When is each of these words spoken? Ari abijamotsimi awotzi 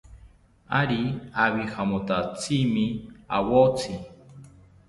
Ari 0.81 1.01
abijamotsimi 1.43 2.85
awotzi 3.37 3.91